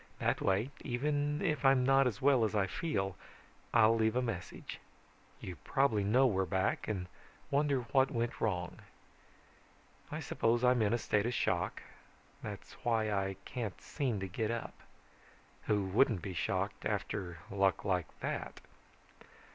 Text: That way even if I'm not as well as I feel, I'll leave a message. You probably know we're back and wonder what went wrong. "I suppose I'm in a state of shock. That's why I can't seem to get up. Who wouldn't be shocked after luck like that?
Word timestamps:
That 0.17 0.41
way 0.41 0.71
even 0.83 1.43
if 1.43 1.63
I'm 1.63 1.83
not 1.85 2.07
as 2.07 2.23
well 2.23 2.43
as 2.43 2.55
I 2.55 2.65
feel, 2.65 3.15
I'll 3.71 3.95
leave 3.95 4.15
a 4.15 4.21
message. 4.23 4.79
You 5.39 5.57
probably 5.57 6.03
know 6.03 6.25
we're 6.25 6.47
back 6.47 6.87
and 6.87 7.05
wonder 7.51 7.81
what 7.81 8.09
went 8.09 8.41
wrong. 8.41 8.79
"I 10.11 10.19
suppose 10.19 10.63
I'm 10.63 10.81
in 10.81 10.91
a 10.91 10.97
state 10.97 11.27
of 11.27 11.35
shock. 11.35 11.83
That's 12.41 12.73
why 12.83 13.11
I 13.11 13.35
can't 13.45 13.79
seem 13.79 14.19
to 14.21 14.27
get 14.27 14.49
up. 14.49 14.73
Who 15.67 15.85
wouldn't 15.85 16.23
be 16.23 16.33
shocked 16.33 16.83
after 16.83 17.37
luck 17.51 17.85
like 17.85 18.07
that? 18.21 18.59